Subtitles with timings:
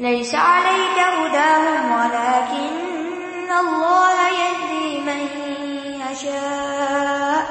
[0.00, 5.28] ليس عليك هداهم ولكن الله يهدي من
[6.10, 7.46] يشاء.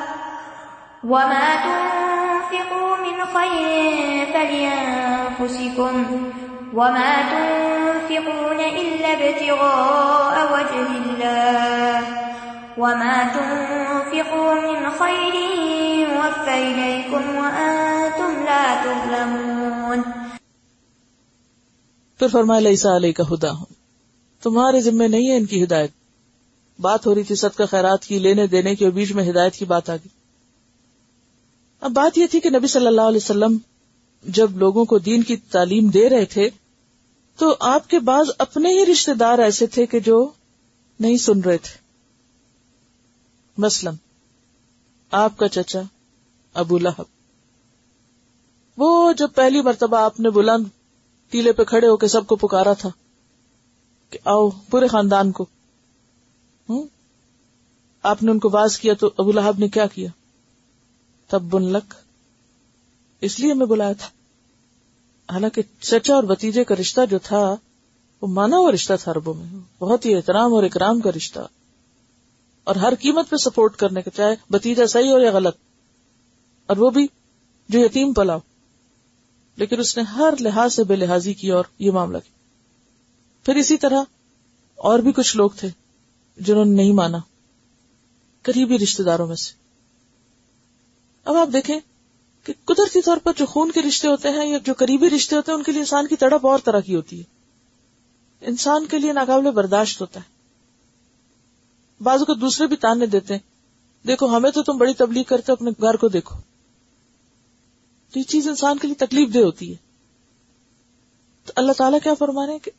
[1.03, 6.21] وما تنفقوا من خير فلينفسكم
[6.73, 12.01] وما تنفقون إلا ابتغاء وجه الله.
[12.77, 15.33] وما تنفقوا من خير
[15.99, 20.22] يوفى إليكم وأنتم لا تظلمون.
[22.19, 23.65] پھر فرمایا، لیسا علیہ کا ہدا ہوں
[24.43, 25.91] تمہارے ذمے نہیں ہے ان کی ہدایت۔
[26.79, 29.65] بات ہو رہی تھی صدقہ خیرات کی، لینے دینے کی اور بیچ میں ہدایت کی
[29.65, 30.07] بات آ گئی۔
[31.81, 33.57] اب بات یہ تھی کہ نبی صلی اللہ علیہ وسلم
[34.23, 36.49] جب لوگوں کو دین کی تعلیم دے رہے تھے،
[37.37, 40.29] تو آپ کے بعض اپنے ہی رشتے دار ایسے تھے کہ جو
[40.99, 41.77] نہیں سن رہے تھے۔
[43.57, 43.91] مثلا،
[45.11, 45.81] آپ کا چچا
[46.53, 47.03] ابو لہب۔
[48.77, 50.63] وہ جب پہلی مرتبہ آپ نے بلند
[51.33, 52.89] ٹیلے پہ کھڑے ہو کے سب کو پکارا تھا
[54.09, 55.45] کہ آؤ پورے خاندان کو۔
[58.03, 60.09] آپ نے ان کو باز کیا تو ابو لہب نے کیا کیا؟
[61.27, 61.93] تب بن لک۔
[63.21, 64.07] اس لیے میں بلایا تھا۔
[65.33, 67.55] حالانکہ چچا اور بتیجے کا رشتہ جو تھا،
[68.21, 71.39] وہ مانا ہوا رشتہ تھا اربوں میں۔ بہت ہی احترام اور اکرام کا رشتہ۔
[72.63, 75.57] اور ہر قیمت پہ سپورٹ کرنے کا چاہے بتیجا صحیح ہو یا غلط۔
[76.67, 77.07] اور وہ بھی
[77.69, 78.39] جو یتیم پلاؤ۔
[79.55, 82.33] لیکن اس نے ہر لحاظ سے بے لحاظی کی اور یہ معاملہ کیا۔
[83.45, 84.03] پھر اسی طرح
[84.75, 85.67] اور بھی کچھ لوگ تھے
[86.37, 87.17] جنہوں نے نہیں مانا،
[88.41, 89.53] قریبی رشتے داروں میں سے۔
[91.25, 91.79] اب آپ دیکھیں
[92.43, 95.51] کہ قدرتی طور پر جو خون کے رشتے ہوتے ہیں یا جو قریبی رشتے ہوتے
[95.51, 97.23] ہیں، ان کے لیے انسان کی تڑپ اور طرح کی ہوتی ہے۔
[98.41, 100.33] انسان کے لیے ناقابل برداشت ہوتا ہے۔
[102.03, 103.41] بازو کو دوسرے بھی تانے دیتے ہیں،
[104.07, 106.52] دیکھو ہمیں تو تم بڑی تبلیغ کرتے اپنے گھر کو دیکھو۔
[108.13, 109.75] تو یہ چیز انسان کے لیے تکلیف دہ ہوتی ہے۔
[111.45, 112.71] تو اللہ تعالیٰ کیا فرما رہے ہیں کہ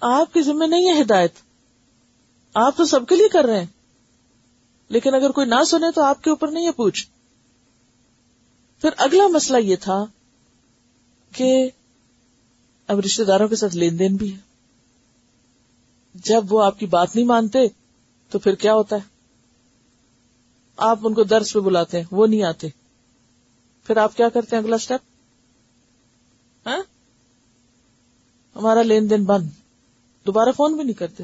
[0.00, 1.32] آپ کے ذمہ نہیں ہے ہدایت۔
[2.54, 3.66] آپ تو سب کے لیے کر رہے ہیں۔
[4.88, 7.06] لیکن اگر کوئی نہ سنے تو آپ کے اوپر نہیں ہے پوچھ۔
[8.80, 10.04] پھر اگلا مسئلہ یہ تھا
[11.32, 11.70] کہ
[12.86, 14.38] اب رشتے داروں کے ساتھ لین دین بھی ہے۔
[16.14, 17.58] جب وہ آپ کی بات نہیں مانتے
[18.28, 19.08] تو پھر کیا ہوتا ہے؟
[20.76, 22.83] آپ ان کو درس پہ بلاتے ہیں، وہ نہیں آتے۔
[23.84, 25.00] پھر آپ کیا کرتے ہیں اگلا اسٹیپ
[26.66, 26.82] ہاں؟
[28.56, 29.48] ہمارا لین دین بند۔
[30.26, 31.22] دوبارہ فون بھی نہیں کرتے۔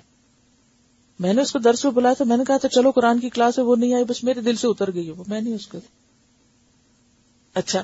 [1.19, 3.29] میں نے اس کو درس پہ بلایا تھا، میں نے کہا تھا، چلو قرآن کی
[3.29, 5.67] کلاس ہے وہ نہیں آئی، بس میرے دل سے اتر گئی وہ۔ میں نہیں اس
[5.67, 5.79] کو
[7.55, 7.83] اچھا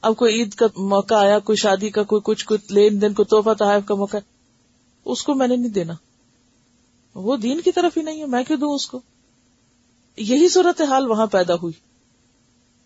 [0.00, 3.24] اب کوئی عید کا موقع آیا، کوئی شادی کا، کوئی کچھ کچھ لین دین کو
[3.24, 4.16] توحفہ تحائف کا موقع،
[5.04, 5.92] اس کو میں نے نہیں دینا۔
[7.14, 9.00] وہ دین کی طرف ہی نہیں ہے، میں کیوں دوں اس کو؟
[10.16, 11.89] یہی صورت حال وہاں پیدا ہوئی۔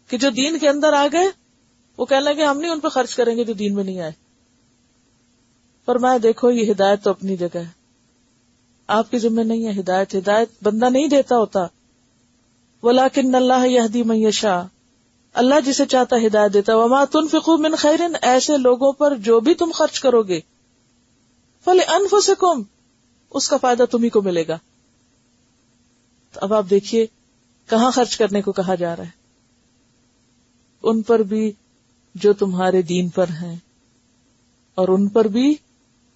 [0.09, 1.27] کہ جو دین کے اندر آ گئے،
[1.99, 4.13] وہ کہنے لگے، ہم نہیں ان پہ خرچ کریں گے جو دین میں نہیں آئے۔
[5.85, 7.85] پر میں دیکھو، یہ ہدایت تو اپنی جگہ ہے۔
[8.87, 11.67] آپ کے ذمہ نہیں ہے ہدایت۔ ہدایت بندہ نہیں دیتا ہوتا۔
[12.81, 14.63] بولا کن اللہ یہ میشا
[15.33, 19.55] اللہ جسے چاہتا ہدایت دیتا وما تن فکو من خیرن ایسے لوگوں پر جو بھی
[19.55, 20.41] تم خرچ کرو گے۔
[21.65, 22.63] فل انف سے کم
[23.31, 24.59] اس کا فائدہ تمہیں کو ملے گا۔
[26.33, 27.07] تو اب آپ دیکھیے،
[27.69, 29.24] کہاں خرچ کرنے کو کہا جا رہا ہے؟
[30.85, 31.53] ان پر بھی
[32.15, 33.57] جو تمہارے دین پر ہیں
[34.75, 35.55] اور ان پر بھی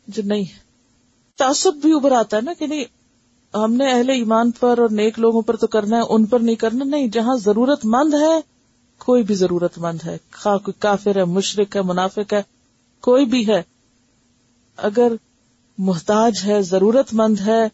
[0.09, 0.69] جو نہیں ہے
[1.37, 2.85] تعصب بھی ابھر آتا ہے نا کہ نہیں،
[3.55, 6.57] ہم نے اہل ایمان پر اور نیک لوگوں پر تو کرنا ہے، ان پر نہیں
[6.57, 8.41] کرنا۔ نہیں، جہاں ضرورت مند ہے،
[8.99, 12.43] کوئی بھی ضرورت مند ہے۔ خواہ کوئی کافر ہے، مشرق ہے، منافق ہے،
[13.01, 13.63] کوئی بھی ہے۔
[14.77, 15.13] اگر
[15.79, 17.69] محتاج ہے، ضرورت مند ہے،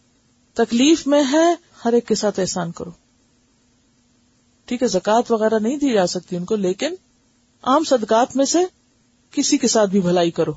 [0.55, 1.55] تکلیف میں ہے،
[1.85, 2.91] ہر ایک کے ساتھ احسان کرو۔
[4.65, 6.95] ٹھیک ہے زکات وغیرہ نہیں دی جا سکتی ان کو، لیکن
[7.63, 8.59] عام صدقات میں سے
[9.31, 10.53] کسی کے ساتھ بھی بھلائی کرو،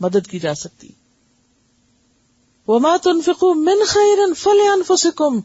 [0.00, 0.88] مدد کی جا سکتی۔
[2.68, 5.40] وما تنفقوا من خیر فلانفسکم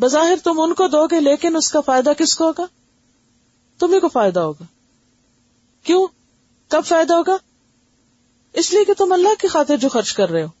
[0.00, 2.66] بظاہر تم ان کو دو گے، لیکن اس کا فائدہ کس کو ہوگا؟
[3.78, 4.64] تمہیں کو فائدہ ہوگا۔
[5.82, 6.06] کیوں؟
[6.68, 7.36] کب فائدہ ہوگا؟
[8.52, 10.57] اس لیے کہ تم اللہ کی خاطر جو خرچ کر رہے ہو۔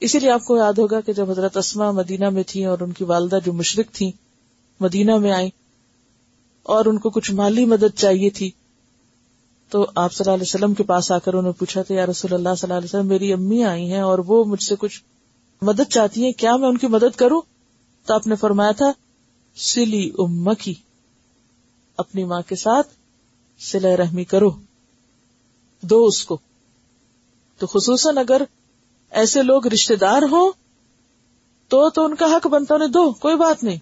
[0.00, 2.92] اسی لیے آپ کو یاد ہوگا کہ جب حضرت اسما مدینہ میں تھی اور ان
[2.92, 4.12] کی والدہ جو مشرق تھی
[4.80, 5.50] مدینہ میں آئی
[6.62, 8.50] اور ان کو کچھ مالی مدد چاہیے تھی،
[9.68, 12.06] تو آپ صلی اللہ علیہ وسلم کے پاس آ کر انہوں نے پوچھا تھا یا
[12.06, 15.02] رسول اللہ صلی اللہ علیہ وسلم، میری امی آئی ہیں اور وہ مجھ سے کچھ
[15.62, 17.40] مدد چاہتی ہیں، کیا میں ان کی مدد کروں؟
[18.06, 18.92] تو آپ نے فرمایا تھا،
[19.56, 20.74] سلی امکی،
[21.96, 22.88] اپنی ماں کے ساتھ
[23.60, 24.50] سلح رحمی کرو،
[25.82, 26.38] دو اس کو۔
[27.58, 28.42] تو خصوصاً اگر
[29.10, 30.52] ایسے لوگ رشتے دار ہوں
[31.68, 33.76] تو تو ان کا حق بنتا انہیں دو، کوئی بات نہیں۔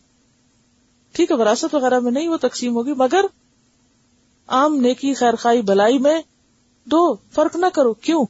[1.13, 3.25] ٹھیک ہے، وراثت وغیرہ میں نہیں وہ تقسیم ہوگی، مگر
[4.47, 6.23] عام نیکی خیر خائی بلائی میں
[6.85, 8.27] دو، فرق نہ کرو۔ کیوں؟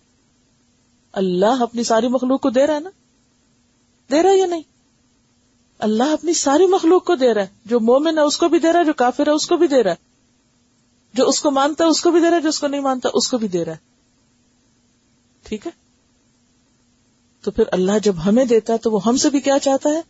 [1.12, 2.90] اللہ اپنی ساری مخلوق کو دے رہا ہے نا۔
[4.10, 4.62] دے رہا ہے یا نہیں؟
[5.78, 8.72] اللہ اپنی ساری مخلوق کو دے رہا ہے۔ جو مومن ہے، اس کو بھی دے
[8.72, 9.96] رہا ہے، جو کافر ہے، اس کو بھی دے رہا ہے۔
[11.14, 12.80] جو اس کو مانتا ہے، اس کو بھی دے رہا ہے، جو اس کو نہیں
[12.80, 13.78] مانتا، اس کو بھی دے رہا ہے۔
[15.42, 15.85] ٹھیک ہے؟
[17.46, 20.00] تو پھر اللہ جب ہمیں دیتا ہے تو وہ ہم سے بھی کیا چاہتا ہے؟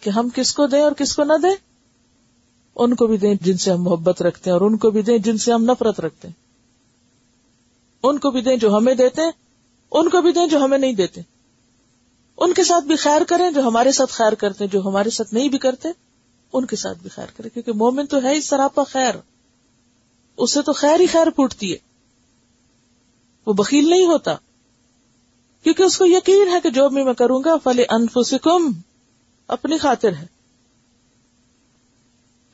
[0.00, 1.54] کہ ہم کس کو دیں اور کس کو نہ دیں؟
[2.76, 5.18] ان کو بھی دیں جن سے ہم محبت رکھتے ہیں اور ان کو بھی دیں
[5.18, 6.34] جن سے ہم نفرت رکھتے ہیں۔
[8.02, 9.30] ان کو بھی دیں جو ہمیں دیتے ہیں،
[9.90, 11.20] ان کو بھی دیں جو ہمیں نہیں دیتے۔
[12.38, 15.34] ان کے ساتھ بھی خیر کریں جو ہمارے ساتھ خیر کرتے ہیں، جو ہمارے ساتھ
[15.34, 15.88] نہیں بھی کرتے،
[16.52, 19.14] ان کے ساتھ بھی خیر کریں۔ کیونکہ مومن تو ہے اس طرح خیر۔
[20.36, 21.78] اسے تو خیر ہی خیر پھوٹتی ہے۔
[23.46, 24.36] وہ بکیل نہیں ہوتا۔
[25.66, 28.72] کیونکہ اس کو یقین ہے کہ جو بھی میں کروں گا فل انفسکم
[29.48, 30.26] اپنی خاطر ہے۔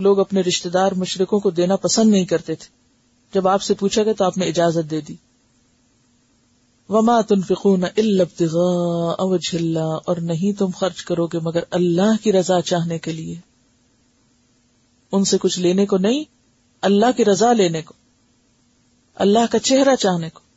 [0.00, 2.67] لوگ اپنے رشتے دار مشرقوں کو دینا پسند نہیں کرتے تھے۔
[3.35, 5.17] جب آپ سے پوچھا گیا تو آپ نے اجازت دے دی۔
[6.88, 12.32] وما تنفقون الا ابتغاء وجه اللہ اور نہیں تم خرچ کرو گے مگر اللہ کی
[12.32, 13.35] رضا چاہنے کے لیے۔
[15.12, 16.25] ان سے کچھ لینے کو نہیں،
[16.81, 17.94] اللہ کی رضا لینے کو۔
[19.14, 20.51] اللہ کا چہرہ چاہنے کو۔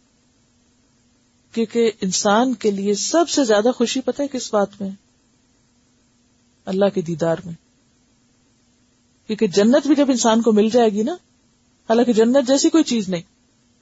[1.56, 4.90] کیونکہ انسان کے لیے سب سے زیادہ خوشی پتہ ہے کس بات میں؟
[6.66, 7.54] اللہ کے دیدار میں۔
[9.28, 11.14] کیونکہ جنت بھی جب انسان کو مل جائے گی نا،
[11.90, 13.22] حالانکہ جنت جیسی کوئی چیز نہیں،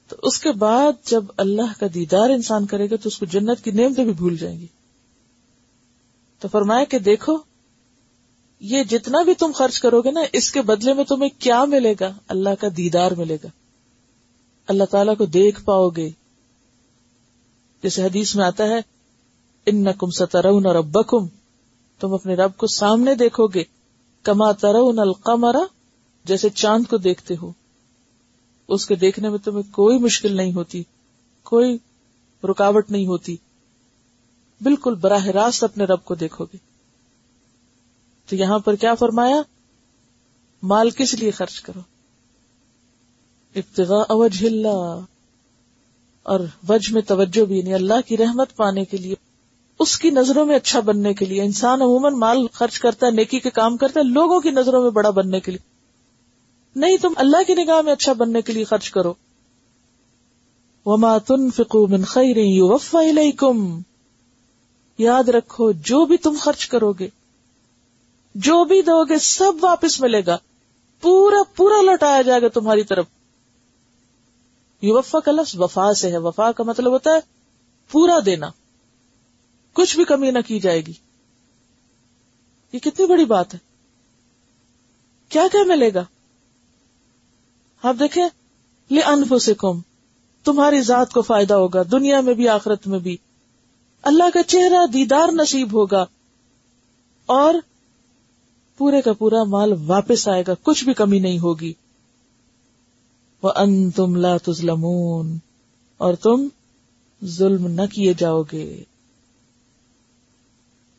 [0.08, 3.64] تو اس کے بعد جب اللہ کا دیدار انسان کرے گا، تو اس کو جنت
[3.64, 4.66] کی نعمتیں بھی بھول جائیں گی۔
[6.40, 7.36] تو فرمایا کہ دیکھو،
[8.60, 11.94] یہ جتنا بھی تم خرچ کرو گے نا، اس کے بدلے میں تمہیں کیا ملے
[12.00, 13.48] گا؟ اللہ کا دیدار ملے گا۔
[14.66, 16.10] اللہ تعالی کو دیکھ پاؤ گے۔
[17.84, 18.80] جیسے حدیث میں آتا ہے
[19.66, 20.74] ان نقم سترون اور
[21.98, 23.64] تم اپنے رب کو سامنے دیکھو گے،
[24.22, 25.58] کما ترون القمرا
[26.24, 27.52] جیسے چاند کو دیکھتے ہو۔
[28.68, 30.82] اس کے دیکھنے میں تمہیں کوئی مشکل نہیں ہوتی،
[31.42, 31.78] کوئی
[32.44, 33.36] رکاوٹ نہیں ہوتی۔
[34.60, 36.56] بالکل براہ راست اپنے رب کو دیکھو گے۔
[38.26, 39.42] تو یہاں پر کیا فرمایا؟
[40.62, 41.80] مال کس لیے خرچ کرو؟
[43.54, 45.00] ابتغاء اوجہ اللہ۔
[46.24, 49.14] اور وجہ میں توجہ بھی یعنی اللہ کی رحمت پانے کے لیے،
[49.78, 53.40] اس کی نظروں میں اچھا بننے کے لیے۔ انسان عموماً مال خرچ کرتا ہے، نیکی
[53.40, 55.68] کے کام کرتا ہے، لوگوں کی نظروں میں بڑا بننے کے لیے۔
[56.76, 59.14] نہیں، تم اللہ کی نگاہ میں اچھا بننے کے لیے خرچ کرو۔
[60.86, 63.80] وما تنفقوا من خیر یوفا الیکم
[64.98, 67.08] یاد رکھو، جو بھی تم خرچ کرو گے،
[68.34, 70.36] جو بھی دو گے، سب واپس ملے گا۔
[71.00, 73.04] پورا پورا لوٹایا جائے گا تمہاری طرف۔
[74.88, 77.18] یوفا کا لفظ وفا سے ہے۔ وفا کا مطلب ہوتا ہے
[77.90, 78.50] پورا دینا۔
[79.72, 80.92] کچھ بھی کمی نہ کی جائے گی۔
[82.72, 83.58] یہ کتنی بڑی بات ہے۔
[85.28, 86.04] کیا کیا ملے گا؟
[87.82, 88.28] آپ دیکھیں،
[88.90, 89.80] لے انفو سے کم
[90.44, 93.16] تمہاری ذات کو فائدہ ہوگا، دنیا میں بھی، آخرت میں بھی۔
[94.02, 96.04] اللہ کا چہرہ دیدار نصیب ہوگا۔
[97.26, 97.54] اور
[98.78, 101.72] پورے کا پورا مال واپس آئے گا۔ کچھ بھی کمی نہیں ہوگی۔
[103.44, 105.38] وہ ان تم لا تظلمون۔
[105.98, 106.48] اور تم
[107.24, 108.82] ظلم نہ کیے جاؤ گے۔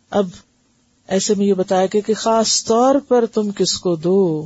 [0.09, 0.25] اب
[1.07, 4.45] ایسے میں یہ بتایا کہ خاص طور پر تم کس کو دو؟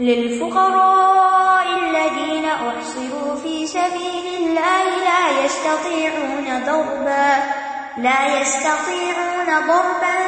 [0.00, 7.50] للفقراء الذين أحصروا في سبيل الله لا يستطيعون ضربا،
[8.02, 10.18] لا يستطيعون ضربا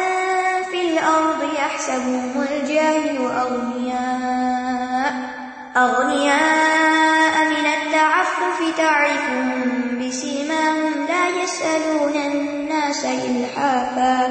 [0.70, 5.41] في الأرض، يحسبهم الجاهل أغنياء.
[5.76, 9.60] أغنياء من التعفف تعرفهم
[9.98, 14.26] بسيماهم لا يسألون الناس إلحافا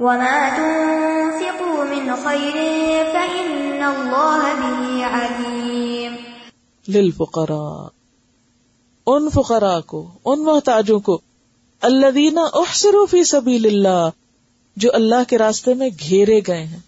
[0.00, 2.54] وما تنفقوا من خير
[3.12, 6.16] فإن الله به عليم.
[6.88, 7.88] للفقراء،
[9.06, 11.20] ان فقراء کو ان محتاجوں کو
[11.82, 14.08] الذين احصروا في سبيل اللہ،
[14.76, 16.78] جو اللہ کے راستے میں گھیرے گئے ہیں،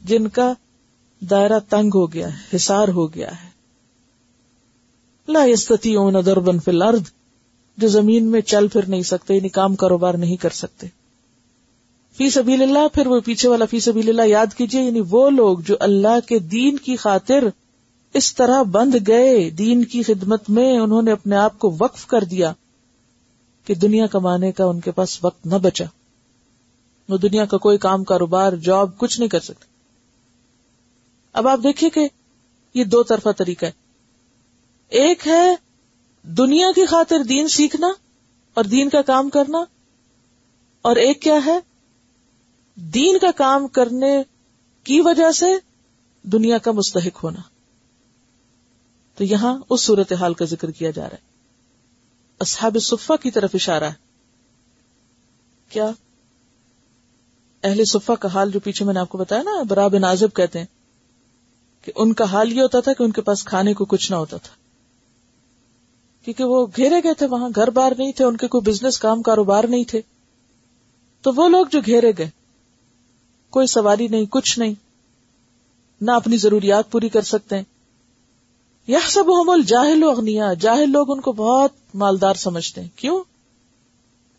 [0.00, 0.52] جن کا
[1.30, 3.48] دائرہ تنگ ہو گیا ہے حسار ہو گیا ہے۔
[5.28, 7.02] لا يستطيعون ضربا في الارض،
[7.76, 10.86] جو زمین میں چل پھر نہیں سکتے یعنی کام کاروبار نہیں کر سکتے۔
[12.16, 15.58] فی سبیل اللہ، پھر وہ پیچھے والا فی سبیل اللہ یاد کیجیے یعنی وہ لوگ
[15.58, 17.44] جو اللہ کے دین کی خاطر
[18.14, 22.24] اس طرح بند گئے دین کی خدمت میں، انہوں نے اپنے آپ کو وقف کر
[22.24, 22.52] دیا
[23.64, 25.84] کہ دنیا کمانے کا ان کے پاس وقت نہ بچا۔
[27.08, 29.73] وہ دنیا کا کوئی کام کاروبار، جاب، کچھ نہیں کر سکتے۔
[31.34, 32.08] اب آپ دیکھیے کہ
[32.74, 33.70] یہ دو طرفہ طریقہ ہے۔
[34.88, 35.54] ایک ہے
[36.22, 37.88] دنیا کی خاطر دین سیکھنا
[38.54, 39.58] اور دین کا کام کرنا،
[40.82, 41.58] اور ایک کیا ہے؟
[42.74, 44.22] دین کا کام کرنے
[44.84, 45.46] کی وجہ سے
[46.22, 47.40] دنیا کا مستحق ہونا۔
[49.14, 51.22] تو یہاں اس صورت حال کا ذکر کیا جا رہا ہے۔
[52.40, 53.94] اصحاب صفا کی طرف اشارہ ہے۔
[55.68, 55.90] کیا؟
[57.62, 60.58] اہل صفا کا حال جو پیچھے میں نے آپ کو بتایا نا براب نازب کہتے
[60.58, 60.66] ہیں۔
[61.84, 64.16] کہ ان کا حال یہ ہوتا تھا کہ ان کے پاس کھانے کو کچھ نہ
[64.16, 64.54] ہوتا تھا۔
[66.24, 69.22] کیونکہ وہ گھیرے گئے تھے، وہاں گھر بار نہیں تھے، ان کے کوئی بزنس کام
[69.22, 70.00] کاروبار نہیں تھے۔
[71.22, 72.30] تو وہ لوگ جو گھیرے گئے،
[73.50, 74.74] کوئی سواری نہیں، کچھ نہیں۔
[76.00, 77.62] نہ اپنی ضروریات پوری کر سکتے ہیں۔
[78.86, 83.24] یہ سب حمل جاہل اغنیا جاہل لوگ ان کو بہت مالدار سمجھتے ہیں۔ کیوں؟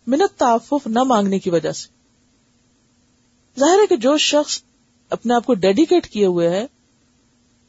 [0.07, 1.87] منت تعفف نہ مانگنے کی وجہ سے۔
[3.59, 4.61] ظاہر ہے کہ جو شخص
[5.09, 6.67] اپنے آپ کو ڈیڈیکیٹ کیے ہوئے ہے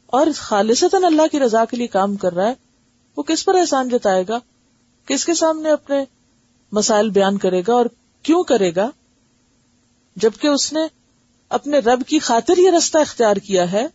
[0.07, 2.55] اور خالصتا اللہ کی رضا کے لیے کام کر رہا ہے،
[3.17, 4.39] وہ کس پر احسان جتائے گا؟
[5.07, 6.05] کس کے سامنے اپنے
[6.73, 7.87] مسائل بیان کرے گا اور
[8.23, 8.91] کیوں کرے گا؟
[10.17, 10.81] جبکہ اس نے
[11.49, 13.87] اپنے رب کی خاطر یہ رستہ اختیار کیا ہے،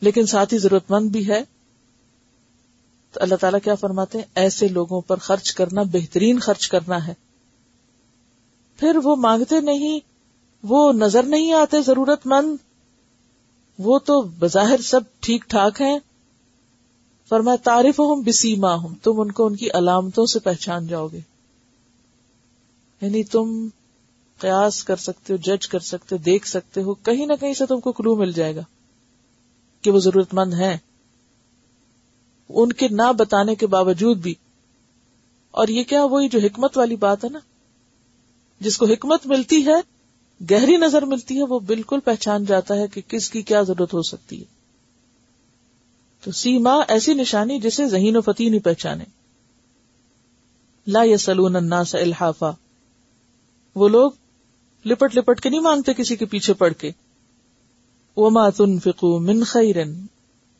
[0.00, 1.44] لیکن ساتھ ہی ضرورت مند بھی ہے۔
[3.12, 7.14] تو اللہ تعالیٰ کیا فرماتے ہیں؟ ایسے لوگوں پر خرچ کرنا، بہترین خرچ کرنا ہے۔
[8.76, 10.00] پھر وہ مانگتے نہیں،
[10.62, 12.56] وہ نظر نہیں آتے ضرورت مند
[13.78, 15.98] وہ تو بظاہر سب ٹھیک ٹھاک ہیں۔
[17.28, 21.20] فرمایا تعریف ہوں بسیما ہوں تم ان کو ان کی علامتوں سے پہچان جاؤ گے۔
[23.00, 23.68] یعنی تم
[24.38, 27.66] قیاس کر سکتے ہو، جج کر سکتے ہو، دیکھ سکتے ہو، کہیں نہ کہیں سے
[27.66, 28.60] تم کو کلو مل جائے گا
[29.82, 30.78] کہ وہ ضرورت مند ہے
[32.48, 34.34] ان کے نہ بتانے کے باوجود بھی۔
[35.50, 37.38] اور یہ کیا وہی جو حکمت والی بات ہے نا؟
[38.60, 39.91] جس کو حکمت ملتی ہے
[40.50, 44.02] گہری نظر ملتی ہے، وہ بالکل پہچان جاتا ہے کہ کس کی کیا ضرورت ہو
[44.02, 44.44] سکتی ہے۔
[46.24, 49.04] تو سیما ایسی نشانی جسے ذہین و فتح نہیں پہچانے۔
[50.86, 52.50] لا یسلون الناس الحافا۔
[53.74, 54.10] وہ لوگ
[54.84, 56.90] لپٹ لپٹ کے نہیں مانگتے کسی کے پیچھے پڑ کے۔
[58.16, 59.76] وما تنفقوا من خیر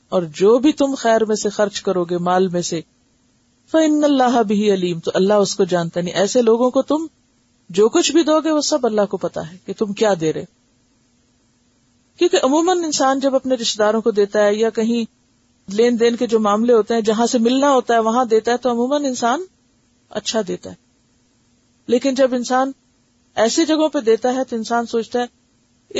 [0.09, 2.81] اور جو بھی تم خیر میں سے خرچ کرو گے مال میں سے
[3.71, 7.07] فن اللہ بھی علیم۔ تو اللہ اس کو جانتا نہیں یعنی ایسے لوگوں کو تم
[7.73, 10.33] جو کچھ بھی دو گے وہ سب اللہ کو پتا ہے کہ تم کیا دے
[10.33, 10.45] رہے
[12.17, 15.05] کیونکہ عموماً انسان جب اپنے رشتے داروں کو دیتا ہے یا کہیں
[15.73, 18.57] لین دین کے جو معاملے ہوتے ہیں، جہاں سے ملنا ہوتا ہے، وہاں دیتا ہے،
[18.57, 19.45] تو عموماً انسان
[20.11, 20.75] اچھا دیتا ہے۔
[21.87, 22.73] لیکن جب انسان
[23.35, 25.25] ایسی جگہوں پہ دیتا ہے تو انسان سوچتا ہے،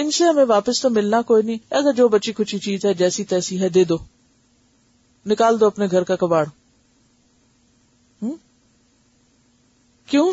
[0.01, 3.25] ان سے ہمیں واپس تو ملنا کوئی نہیں ایسا جو بچی کچھ چیز ہے، جیسی
[3.25, 3.97] تیسی ہے، دے دو۔
[5.27, 6.45] نکال دو اپنے گھر کا کباڑ۔
[10.07, 10.33] کیوں؟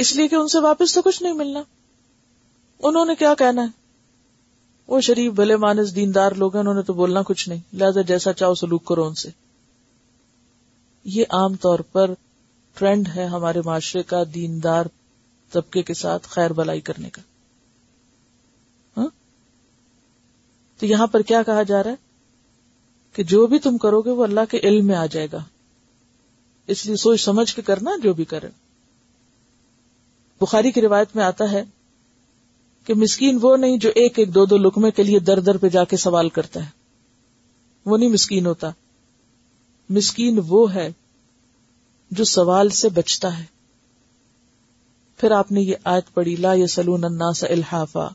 [0.00, 1.62] اس لیے کہ ان سے واپس تو کچھ نہیں ملنا۔
[2.82, 3.66] انہوں نے کیا کہنا ہے؟
[4.86, 8.32] وہ شریف بھلے مانس دیندار لوگ ہیں، انہوں نے تو بولنا کچھ نہیں۔ لہذا جیسا
[8.32, 9.30] چاہو سلوک کرو ان سے۔
[11.04, 12.10] یہ عام طور پر
[12.74, 14.86] ٹرینڈ ہے ہمارے معاشرے کا دیندار
[15.52, 17.22] طبقے کے ساتھ خیر بلائی کرنے کا۔
[18.96, 19.08] ہاں؟
[20.78, 21.96] تو یہاں پر کیا کہا جا رہا ہے؟
[23.12, 25.44] کہ جو بھی تم کرو گے وہ اللہ کے علم میں آ جائے گا۔
[26.66, 28.69] اس لیے سوچ سمجھ کے کرنا جو بھی کرے۔
[30.40, 31.62] بخاری کی روایت میں آتا ہے
[32.84, 35.68] کہ مسکین وہ نہیں جو ایک ایک دو دو لکمے کے لیے در در پہ
[35.68, 36.70] جا کے سوال کرتا ہے۔
[37.86, 38.70] وہ نہیں مسکین ہوتا۔
[39.90, 40.92] مسکین وہ ہے
[42.10, 43.44] جو سوال سے بچتا ہے۔
[45.16, 48.08] پھر آپ نے یہ آیت پڑھی، لا سلون الناس الحافا۔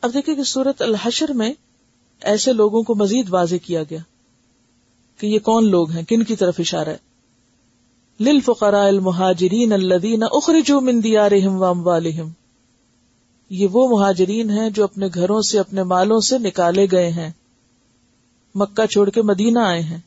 [0.00, 1.52] اب دیکھیں کہ سورت الحشر میں
[2.20, 3.98] ایسے لوگوں کو مزید واضح کیا گیا
[5.18, 7.13] کہ یہ کون لوگ ہیں، کن کی طرف اشارہ ہے؟
[8.20, 12.28] للفقراء المہاجرین الذین اخرجوا من دیارہم واموالہم
[13.50, 17.30] یہ وہ مہاجرین ہیں جو اپنے گھروں سے، اپنے مالوں سے نکالے گئے ہیں۔
[18.54, 19.98] مکہ چھوڑ کے مدینہ آئے ہیں۔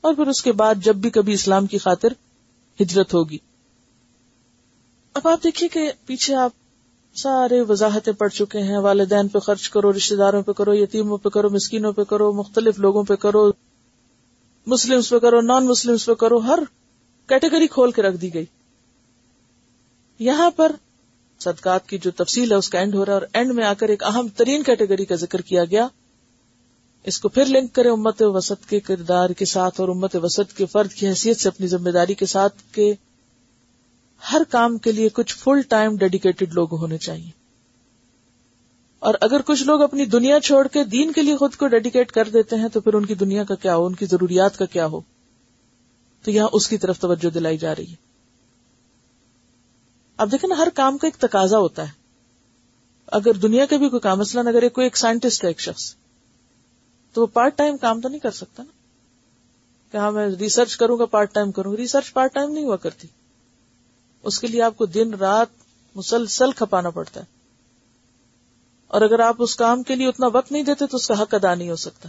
[0.00, 2.08] اور پھر اس کے بعد جب بھی کبھی اسلام کی خاطر
[2.80, 3.38] ہجرت ہوگی۔
[5.14, 6.50] اب آپ دیکھیے کہ پیچھے آپ
[7.14, 11.28] سارے وضاحتیں پڑھ چکے ہیں۔ والدین پہ خرچ کرو رشتے داروں پہ کرو، یتیموں پہ
[11.28, 13.50] کرو، مسکینوں پہ کرو، مختلف لوگوں پہ کرو۔
[14.66, 16.58] مسلم پہ کرو نان مسلم پہ کرو، ہر
[17.26, 18.44] کیٹیگری کھول کے رکھ دی گئی۔
[20.18, 20.72] یہاں پر
[21.38, 23.72] صدقات کی جو تفصیل ہے، اس کا اینڈ ہو رہا ہے اور اینڈ میں آ
[23.74, 25.88] کر ایک اہم ترین کیٹیگری کا ذکر کیا گیا۔
[27.04, 30.66] اس کو پھر لنک کرے امت وسط کے کردار کے ساتھ اور امت وسط کے
[30.66, 32.94] فرد کی حیثیت سے اپنی ذمہ داری کے ساتھ کہ
[34.32, 37.45] ہر کام کے لیے کچھ فل ٹائم ڈیڈیکیٹڈ لوگ ہونے چاہیے۔
[38.98, 42.28] اور اگر کچھ لوگ اپنی دنیا چھوڑ کے دین کے لیے خود کو ڈیڈیکیٹ کر
[42.28, 44.86] دیتے ہیں، تو پھر ان کی دنیا کا کیا ہو؟ ان کی ضروریات کا کیا
[44.86, 45.00] ہو؟
[46.22, 47.96] تو یہاں اس کی طرف توجہ دلائی جا رہی ہے۔
[50.16, 51.92] اب دیکھیں نا، ہر کام کا ایک تقاضا ہوتا ہے۔
[53.06, 55.94] اگر دنیا کا بھی کوئی کام، مثلاً اگر کوئی ایک سائنٹسٹ ہے، ایک شخص،
[57.12, 58.72] تو وہ پارٹ ٹائم کام تو نہیں کر سکتا نا۔
[59.92, 62.76] کہ ہاں میں ریسرچ کروں گا پارٹ ٹائم کروں گا۔ ریسرچ پارٹ ٹائم نہیں ہوا
[62.76, 63.08] کرتی۔
[64.22, 65.46] اس کے لیے آپ کو دن رات
[65.94, 67.35] مسلسل کھپانا پڑتا ہے۔
[68.88, 71.34] اور اگر آپ اس کام کے لیے اتنا وقت نہیں دیتے تو اس کا حق
[71.34, 72.08] ادا نہیں ہو سکتا۔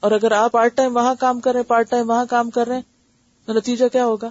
[0.00, 2.66] اور اگر آپ پارٹ ٹائم وہاں کام کر رہے ہیں پارٹ ٹائم وہاں کام کر
[2.66, 2.82] رہے ہیں،
[3.46, 4.30] تو نتیجہ کیا ہوگا؟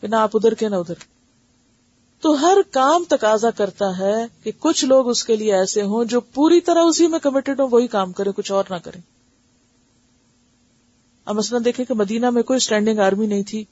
[0.00, 0.94] کہ نہ آپ ادھر کے نہ ادھر۔
[2.20, 6.20] تو ہر کام تقاضا کرتا ہے کہ کچھ لوگ اس کے لیے ایسے ہوں جو
[6.20, 9.00] پوری طرح اسی میں کمیٹڈ ہوں، وہی کام کریں، کچھ اور نہ کریں۔
[11.24, 13.64] اب مثلا دیکھیں کہ مدینہ میں کوئی اسٹینڈنگ آرمی نہیں تھی۔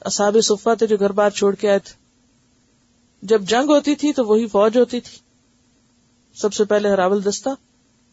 [0.00, 2.03] اصاب صفا تھے جو گھر بار چھوڑ کے آئے تھے۔
[3.24, 5.18] جب جنگ ہوتی تھی تو وہی فوج ہوتی تھی۔
[6.34, 7.48] سب سے پہلے ہراول دستہ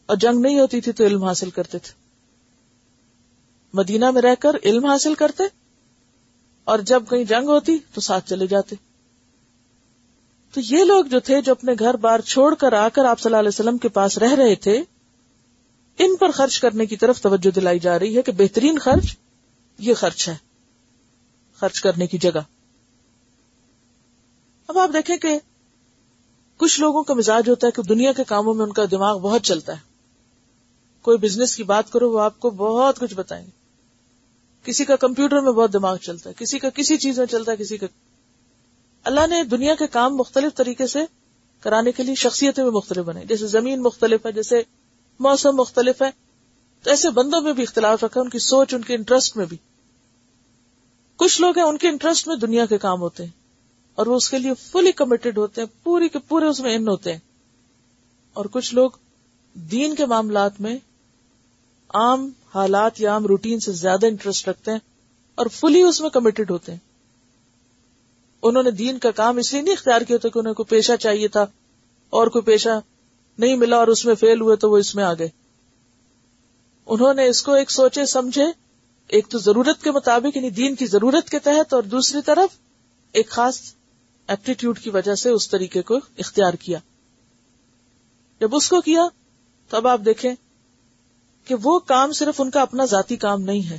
[0.06, 1.92] اور جنگ نہیں ہوتی تھی تو علم حاصل کرتے تھے۔
[3.74, 5.42] مدینہ میں رہ کر علم حاصل کرتے
[6.64, 8.76] اور جب کہیں جنگ ہوتی تو ساتھ چلے جاتے۔
[10.54, 13.28] تو یہ لوگ جو تھے جو اپنے گھر بار چھوڑ کر آ کر آپ صلی
[13.28, 14.82] اللہ علیہ وسلم کے پاس رہ رہے تھے،
[15.98, 19.16] ان پر خرچ کرنے کی طرف توجہ دلائی جا رہی ہے کہ بہترین خرچ
[19.78, 20.36] یہ خرچ ہے،
[21.56, 22.40] خرچ کرنے کی جگہ۔
[24.72, 25.38] اب آپ دیکھیں کہ
[26.56, 29.42] کچھ لوگوں کا مزاج ہوتا ہے کہ دنیا کے کاموں میں ان کا دماغ بہت
[29.42, 29.78] چلتا ہے۔
[31.02, 33.50] کوئی بزنس کی بات کرو، وہ آپ کو بہت کچھ بتائیں گے۔
[34.64, 37.56] کسی کا کمپیوٹر میں بہت دماغ چلتا ہے، کسی کا کسی چیز میں چلتا ہے،
[37.56, 37.86] کسی کا۔
[39.04, 41.00] اللہ نے دنیا کے کام مختلف طریقے سے
[41.60, 44.62] کرانے کے لیے شخصیتیں بھی مختلف بنے جیسے زمین مختلف ہے، جیسے
[45.20, 46.10] موسم مختلف ہے،
[46.82, 49.56] تو ایسے بندوں میں بھی اختلاف رکھا، ان کی سوچ، ان کے انٹرسٹ میں بھی۔
[51.16, 53.41] کچھ لوگ ہیں، ان کے انٹرسٹ میں دنیا کے کام ہوتے ہیں۔
[53.98, 56.88] اور وہ اس کے لیے فلی کمیٹڈ ہوتے ہیں، پوری کے پورے اس میں ان
[56.88, 57.20] ہوتے ہیں۔
[58.36, 58.90] اور کچھ لوگ
[59.54, 60.76] دین کے معاملات میں
[61.90, 64.78] عام حالات یا عام روٹین سے زیادہ انٹرسٹ رکھتے ہیں
[65.34, 66.78] اور فلی اس میں کمیٹڈ ہوتے ہیں۔
[68.42, 70.96] انہوں نے دین کا کام اس لیے نہیں اختیار کیا تھا کہ انہیں کوئی پیشہ
[71.00, 71.44] چاہیے تھا،
[72.12, 72.78] اور کوئی پیشہ
[73.38, 75.28] نہیں ملا اور اس میں فیل ہوئے تو وہ اس میں آ گئے۔
[76.86, 78.44] انہوں نے اس کو ایک سوچے سمجھے،
[79.10, 82.58] ایک تو ضرورت کے مطابق یعنی دین کی ضرورت کے تحت، اور دوسری طرف
[83.14, 83.60] ایک خاص
[84.28, 86.78] ایپٹیٹیوڈ کی وجہ سے اس طریقے کو اختیار کیا۔
[88.40, 89.02] جب اس کو کیا
[89.68, 90.34] تو اب آپ دیکھیں
[91.44, 93.78] کہ وہ کام صرف ان کا اپنا ذاتی کام نہیں ہے۔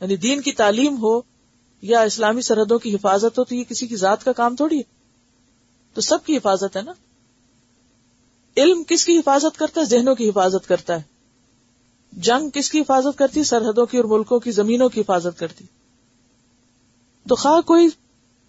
[0.00, 1.20] یعنی دین کی تعلیم ہو
[1.82, 4.82] یا اسلامی سرحدوں کی حفاظت ہو، تو یہ کسی کی ذات کا کام تھوڑی ہے۔
[5.94, 6.92] تو سب کی حفاظت ہے نا۔
[8.56, 11.02] علم کس کی حفاظت کرتا ہے؟ ذہنوں کی حفاظت کرتا ہے۔
[12.12, 15.64] جنگ کس کی حفاظت کرتی؟ سرحدوں کی اور ملکوں کی، زمینوں کی حفاظت کرتی۔
[17.28, 17.88] تو خواہ کوئی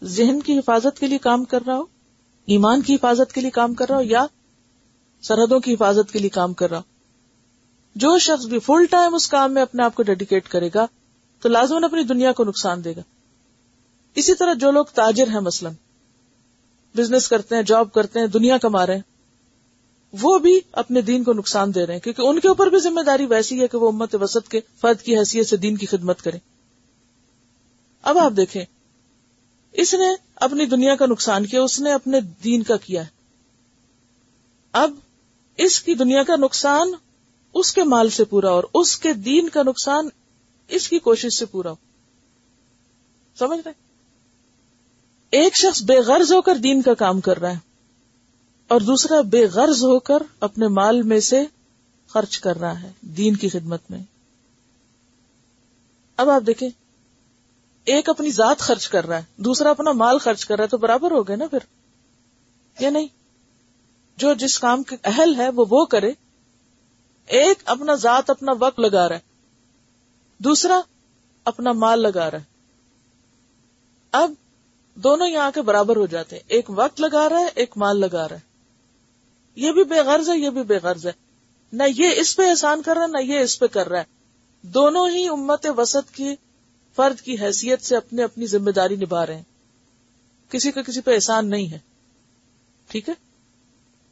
[0.05, 1.83] ذہن کی حفاظت کے لیے کام کر رہا ہو؟
[2.45, 4.25] ایمان کی حفاظت کے لیے کام کر رہا ہو یا
[5.21, 6.83] سرحدوں کی حفاظت کے لیے کام کر رہا ہو؟
[7.95, 10.85] جو شخص بھی فل ٹائم اس کام میں اپنے آپ کو ڈیڈیکیٹ کرے گا،
[11.41, 13.01] تو لازمن اپنی دنیا کو نقصان دے گا۔
[14.15, 15.73] اسی طرح جو لوگ تاجر ہیں مثلاً
[16.97, 19.01] بزنس کرتے ہیں جاب کرتے ہیں، دنیا کما رہے ہیں،
[20.21, 23.01] وہ بھی اپنے دین کو نقصان دے رہے ہیں، کیونکہ ان کے اوپر بھی ذمہ
[23.01, 26.21] داری ویسی ہے کہ وہ امت وسط کے فرد کی حیثیت سے دین کی خدمت
[26.21, 26.39] کریں۔
[28.01, 28.65] اب آپ دیکھیں
[29.77, 33.07] اس نے اپنی دنیا کا نقصان کیا، اس نے اپنے دین کا کیا۔ ہے
[34.71, 34.91] اب
[35.57, 36.91] اس کی دنیا کا نقصان
[37.53, 40.09] اس کے مال سے پورا اور اس کے دین کا نقصان
[40.67, 41.75] اس کی کوشش سے پورا۔ ہو
[43.39, 43.71] سمجھ رہے؟
[45.29, 47.59] ایک شخص بے غرض ہو کر دین کا کام کر رہا ہے
[48.67, 51.43] اور دوسرا بے غرض ہو کر اپنے مال میں سے
[52.07, 53.99] خرچ کر رہا ہے دین کی خدمت میں۔
[56.17, 56.84] اب آپ دیکھیں۔
[57.85, 60.77] ایک اپنی ذات خرچ کر رہا ہے، دوسرا اپنا مال خرچ کر رہا ہے، تو
[60.77, 61.59] برابر ہو گئے نا پھر؟
[62.79, 63.07] یا نہیں؟
[64.17, 66.11] جو جس کام کے اہل ہے، وہ وہ کرے۔
[67.25, 69.21] ایک اپنا ذات اپنا وقت لگا رہا ہے،
[70.37, 70.81] دوسرا
[71.45, 72.43] اپنا مال لگا رہا ہے۔
[74.11, 74.33] اب
[74.95, 78.29] دونوں یہاں کے برابر ہو جاتے ہیں۔ ایک وقت لگا رہا ہے، ایک مال لگا
[78.29, 78.41] رہا ہے۔
[79.55, 81.11] یہ بھی بے غرض ہے، یہ بھی بے غرض ہے۔
[81.73, 84.03] نہ یہ اس پہ احسان کر رہا ہے، نہ یہ اس پہ کر رہا ہے۔
[84.61, 86.35] دونوں ہی امت وسط کی
[86.95, 89.43] فرد کی حیثیت سے اپنی اپنی ذمہ داری نبھا رہے ہیں۔
[90.49, 91.79] کسی کا کسی پہ احسان نہیں ہے۔
[92.88, 93.13] ٹھیک ہے؟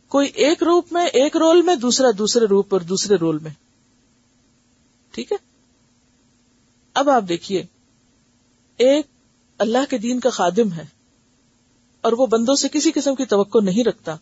[0.07, 3.51] کوئی ایک روپ میں ایک رول میں، دوسرا دوسرے روپ اور دوسرے رول میں۔
[5.11, 5.37] ٹھیک ہے؟
[6.93, 7.65] اب آپ دیکھیے،
[8.77, 9.05] ایک
[9.57, 10.83] اللہ کے دین کا خادم ہے
[12.01, 14.15] اور وہ بندوں سے کسی قسم کی توقع نہیں رکھتا۔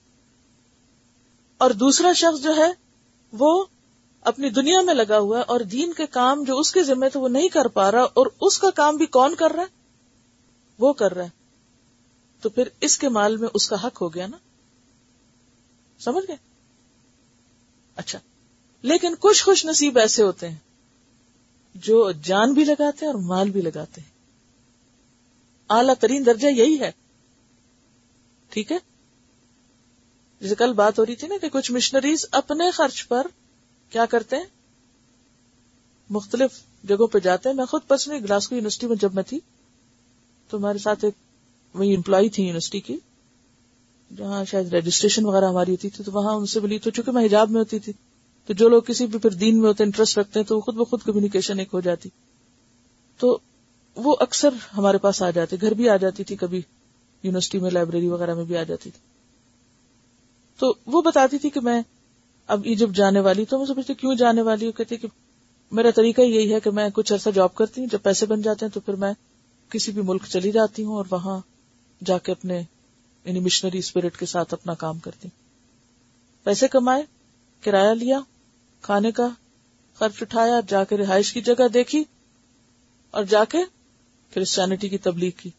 [1.57, 2.71] اور دوسرا شخص جو ہے،
[3.31, 3.65] وہ
[4.21, 7.19] اپنی دنیا میں لگا ہوا ہے اور دین کے کام جو اس کے ذمہ تھے
[7.19, 9.67] وہ نہیں کر پا رہا اور اس کا کام بھی کون کر رہا ہے؟
[10.79, 11.29] وہ کر رہا ہے۔
[12.41, 14.37] تو پھر اس کے مال میں اس کا حق ہو گیا نا؟
[15.99, 16.35] سمجھ گئے؟
[17.95, 18.19] اچھا۔
[18.81, 20.57] لیکن کچھ خوش نصیب ایسے ہوتے ہیں
[21.75, 24.09] جو جان بھی لگاتے ہیں اور مال بھی لگاتے ہیں۔
[25.69, 26.91] اعلی ترین درجہ یہی ہے۔
[28.49, 28.77] ٹھیک ہے؟
[30.41, 33.27] جیسے کل بات ہو رہی تھی نا کہ کچھ مشنریز اپنے خرچ پر
[33.91, 34.43] کیا کرتے ہیں؟
[36.09, 36.49] مختلف
[36.83, 39.39] جگہوں پہ جاتے ہیں۔ میں خود پرسنلی گلاسکو یونیورسٹی میں جب میں تھی،
[40.49, 41.13] تو ہمارے ساتھ ایک
[41.73, 42.97] وہی امپلائی تھی یونیورسٹی کی،
[44.17, 47.25] جہاں شاید رجسٹریشن وغیرہ ہماری ہوتی تھی، تو وہاں ان سے ملی۔ تو چونکہ میں
[47.25, 47.93] حجاب میں ہوتی تھی،
[48.45, 51.01] تو جو لوگ کسی بھی پھر دین میں ہوتے انٹرسٹ رکھتے ہیں، تو خود بخود
[51.01, 52.09] کمیونیکیشن ایک ہو جاتی۔
[53.17, 53.39] تو
[53.95, 56.61] وہ اکثر ہمارے پاس آ جاتے، گھر بھی آ جاتی تھی کبھی۔
[57.23, 58.99] یونیورسٹی میں لائبریری وغیرہ میں بھی آ جاتی تھی۔
[60.59, 61.81] تو وہ بتاتی تھی کہ میں
[62.51, 65.07] اب ایجپٹ جانے والی تو میں سمجھتی کیوں جانے والی؟ ہوں کہتی کہ
[65.71, 68.65] میرا طریقہ یہی ہے کہ میں کچھ عرصہ جاب کرتی ہوں، جب پیسے بن جاتے
[68.65, 69.13] ہیں تو پھر میں
[69.69, 71.39] کسی بھی ملک چلی جاتی ہوں اور وہاں
[72.05, 72.61] جا کے اپنے
[73.23, 75.39] یعنی مشنری اسپرٹ کے ساتھ اپنا کام کرتی ہوں۔
[76.43, 77.03] پیسے کمائے،
[77.61, 78.19] کرایہ لیا،
[78.81, 79.27] کھانے کا
[79.95, 82.03] خرچ اٹھایا، جا کے رہائش کی جگہ دیکھی
[83.11, 83.57] اور جا کے
[84.33, 85.49] کرسچینٹی کی تبلیغ کی۔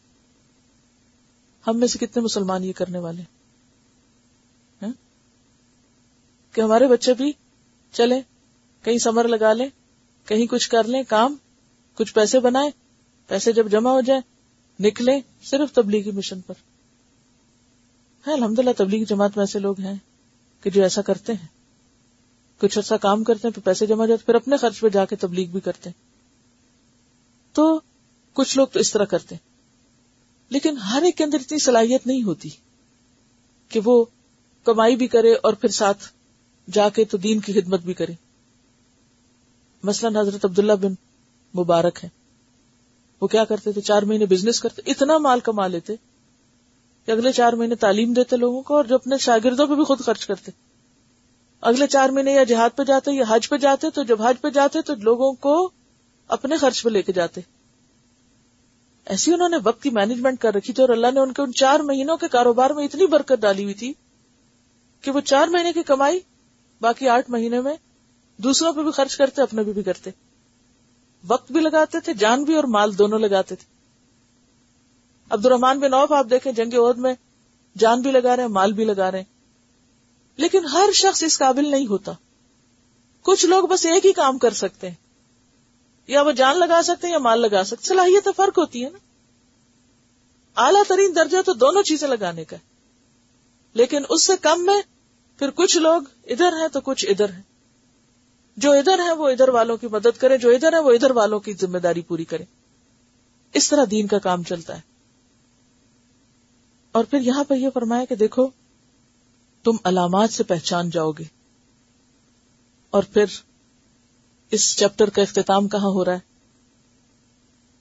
[1.67, 3.21] ہم میں سے کتنے مسلمان یہ کرنے والے
[6.53, 7.31] کہ ہمارے بچے بھی
[7.91, 8.21] چلے
[8.83, 9.67] کہیں سمر لگا لیں،
[10.25, 11.35] کہیں کچھ کر لیں، کام،
[11.95, 12.69] کچھ پیسے بنائے
[13.27, 14.21] پیسے جب جمع ہو جائے
[14.79, 16.53] نکلے صرف تبلیغی مشن پر۔
[18.27, 19.95] ہاں، ہے الحمد للہ تبلیغی جماعت میں ایسے لوگ ہیں
[20.61, 21.47] کہ جو ایسا کرتے ہیں۔
[22.59, 25.15] کچھ عرصہ کام کرتے ہیں پھر پیسے جمع جاتے پھر اپنے خرچ پہ جا کے
[25.15, 26.01] تبلیغ بھی کرتے ہیں۔
[27.53, 27.79] تو
[28.33, 29.53] کچھ لوگ تو اس طرح کرتے ہیں۔
[30.49, 32.49] لیکن ہر ایک کے اندر اتنی صلاحیت نہیں ہوتی
[33.69, 34.05] کہ وہ
[34.63, 36.03] کمائی بھی کرے اور پھر ساتھ
[36.71, 38.13] جا کے تو دین کی خدمت بھی کرے
[39.83, 40.91] مثلا حضرت عبداللہ بن
[41.59, 42.09] مبارک ہے
[43.21, 45.95] وہ کیا کرتے تھے؟ چار مہینے بزنس کرتے۔ اتنا مال کما لیتے
[47.05, 49.99] کہ اگلے چار مہینے تعلیم دیتے لوگوں کو اور جو اپنے شاگردوں پہ بھی خود
[49.99, 50.51] خرچ کرتے۔
[51.61, 54.49] اگلے چار مہینے یا جہاد پہ جاتے یا حج پہ جاتے تو جب حج پہ
[54.49, 55.69] جاتے تو لوگوں کو
[56.27, 57.41] اپنے خرچ پہ لے کے جاتے۔
[59.05, 61.53] ایسی انہوں نے وقت کی مینجمنٹ کر رکھی تھی اور اللہ نے ان کے ان
[61.53, 63.93] چار مہینوں کے کاروبار میں اتنی برکت ڈالی ہوئی تھی
[65.01, 66.19] کہ وہ چار مہینے کی کمائی
[66.83, 67.75] باقی آٹھ مہینے میں
[68.37, 70.09] دوسروں پہ بھی خرچ کرتے اپنے بھی, بھی کرتے۔
[71.27, 73.65] وقت بھی لگاتے تھے جان بھی اور مال دونوں لگاتے تھے۔
[75.29, 77.13] عبد الرحمان بن اوف آپ دیکھیں جنگ عہد میں
[77.77, 79.33] جان بھی لگا رہے ہیں مال بھی لگا رہے ہیں۔
[80.37, 82.11] لیکن ہر شخص اس قابل نہیں ہوتا۔
[83.21, 84.95] کچھ لوگ بس ایک ہی کام کر سکتے ہیں۔
[86.07, 88.97] یا وہ جان لگا سکتے ہیں یا مال لگا سکتے صلاحیت فرق ہوتی ہے نا۔
[90.65, 92.57] اعلیٰ ترین درجہ تو دونوں چیزیں لگانے کا
[93.73, 94.81] لیکن اس سے کم میں
[95.39, 97.41] پھر کچھ لوگ ادھر ہیں تو کچھ ادھر ہیں۔
[98.57, 101.39] جو ادھر ہیں وہ ادھر والوں کی مدد کرے جو ادھر ہے وہ ادھر والوں
[101.39, 102.43] کی ذمہ داری پوری کرے
[103.53, 104.81] اس طرح دین کا کام چلتا ہے۔
[106.91, 108.47] اور پھر یہاں پر یہ فرمایا کہ دیکھو،
[109.63, 111.23] تم علامات سے پہچان جاؤ گے۔
[112.89, 113.25] اور پھر
[114.51, 116.19] اس چیپٹر کا اختتام کہاں ہو رہا ہے؟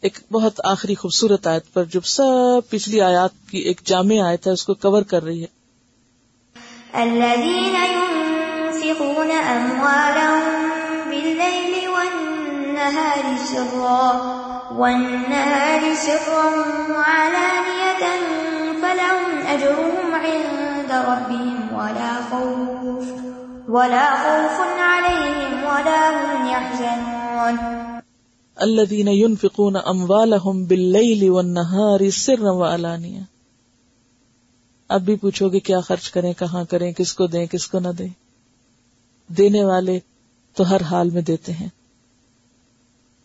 [0.00, 4.52] ایک بہت آخری خوبصورت آیت پر جو سب پچھلی آیات کی ایک جامع آیت ہے،
[4.52, 5.61] اس کو کور کر رہی ہے۔
[6.92, 10.44] الذين ينفقون أموالهم
[11.10, 14.06] بالليل والنهار سرا
[14.76, 16.46] والنهار سرا
[16.90, 18.04] وعلانية
[18.82, 23.06] فلهم أجرهم عند ربهم ولا خوف
[23.68, 27.58] ولا خوف عليهم ولا هم يحزنون.
[28.62, 33.31] الذين ينفقون أموالهم بالليل والنهار سرا وعلانية.
[34.92, 37.88] اب بھی پوچھو گے کیا خرچ کریں، کہاں کریں، کس کو دیں، کس کو نہ
[37.88, 38.08] دیں۔
[39.28, 39.98] دینے والے
[40.54, 41.68] تو ہر حال میں دیتے ہیں۔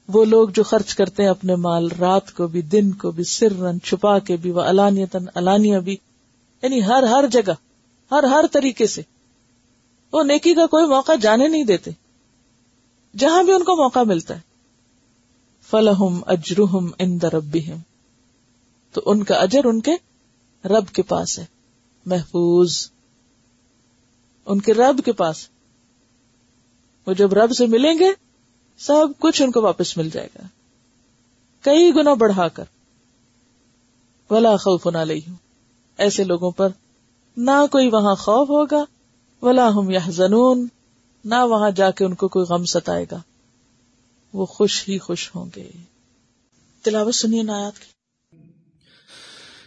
[0.07, 3.51] وہ لوگ جو خرچ کرتے ہیں اپنے مال، رات کو بھی، دن کو بھی سر
[3.51, 5.97] رن چھپا کے بھی وہ الانیتن الانیہ بھی۔
[6.61, 7.53] یعنی ہر ہر جگہ،
[8.11, 9.01] ہر ہر طریقے سے۔
[10.13, 11.91] وہ نیکی کا کوئی موقع جانے نہیں دیتے۔
[13.17, 14.39] جہاں بھی ان کو موقع ملتا ہے۔
[15.69, 17.61] فلحم اجرحم ان دربی
[18.91, 19.91] تو ان کا اجر ان کے
[20.67, 21.56] رب کے پاس ہے۔
[22.07, 22.91] محفوظ،
[24.45, 25.49] ان کے رب کے پاس۔
[27.07, 28.11] وہ جب رب سے ملیں گے،
[28.77, 30.47] سب کچھ ان کو واپس مل جائے گا۔
[31.61, 32.63] کئی گنا بڑھا کر۔
[34.29, 35.35] ولا خوف نہ لئی ہوں
[35.97, 36.69] ایسے لوگوں پر
[37.37, 38.85] نہ کوئی وہاں خوف ہوگا،
[39.41, 40.67] ولا ہم یا زنون
[41.25, 43.21] نہ وہاں جا کے ان کو کوئی غم ستائے گا۔
[44.33, 45.71] وہ خوش ہی خوش ہوں گے۔
[46.81, 47.96] تلاوت سنیے نایات کی۔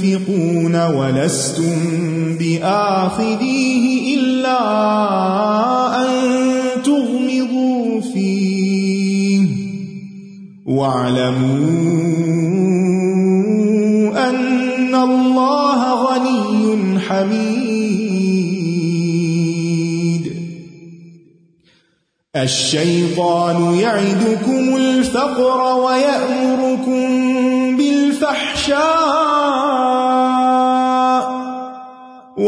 [0.00, 4.60] تنفقون ولستم بآخذيه إلا
[6.02, 6.10] أن
[6.82, 9.46] تغمضوا فيه
[10.66, 11.90] واعلموا
[14.28, 17.60] أن الله غني حميد
[22.36, 27.06] الشيطان يعدكم الفقر ويأمركم
[27.76, 29.39] بالفحشاء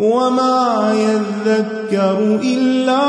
[0.00, 3.04] وما يذكر إلا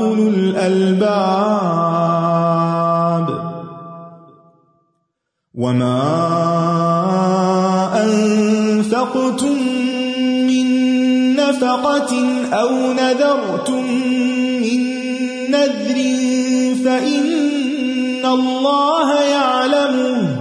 [0.00, 1.36] أولو الألباب.
[5.54, 6.02] وما
[8.04, 9.58] أنفقتم
[10.46, 10.66] من
[11.36, 12.12] نفقة
[12.52, 13.84] أو نذرتم
[14.62, 14.80] من
[15.50, 15.98] نذر
[16.84, 20.36] فإن الله يعلمه.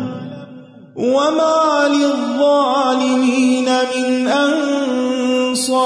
[0.96, 5.86] وما للظلم للظالمين من أنصار.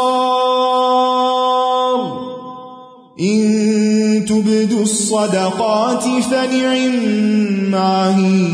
[3.20, 8.46] إن تبدوا الصدقات فنعما هي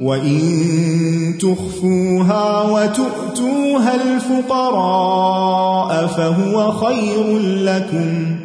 [0.00, 8.36] وإن تخفوها وتؤتوها الفقراء فهو خير لكم.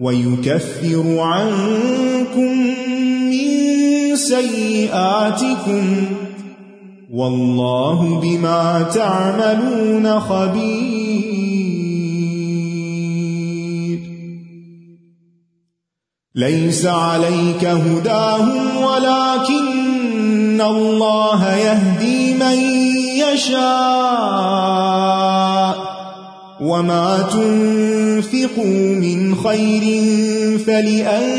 [0.00, 2.52] ويكفر عنكم
[3.30, 3.48] من
[4.16, 6.06] سيئاتكم.
[7.12, 11.18] والله بما تعملون خبير.
[16.34, 22.58] ليس عليك هداهم ولكن الله يهدي من
[23.34, 24.78] يشاء.
[26.60, 29.84] وما تنفقوا من خير
[30.58, 31.38] فلأنفسكم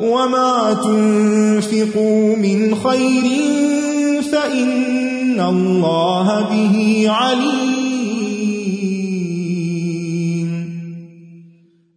[0.00, 3.24] وما تنفقوا من خير
[4.22, 7.78] فإن الله به عليم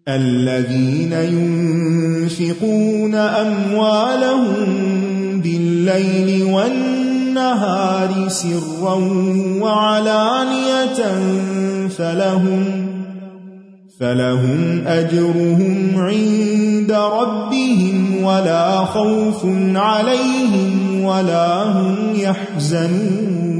[0.07, 4.65] الذين ينفقون أموالهم
[5.41, 8.95] بالليل والنهار سرا
[9.61, 10.99] وعلانية
[11.87, 12.80] فلهم
[14.01, 23.51] فلهم أجرهم عند ربهم ولا خوف عليهم ولا هم يحزنون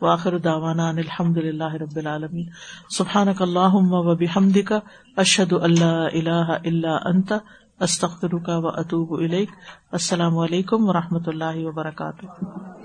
[0.00, 2.46] واخر دعوانا ان الحمد لله رب العالمين
[2.88, 4.82] سبحانك اللهم وبحمدك
[5.16, 7.32] اشهد ان لا اله الا انت
[7.80, 9.50] استغفرك واتوب اليك
[9.92, 12.79] السلام علیکم و رحمۃ اللہ وبرکاتہ۔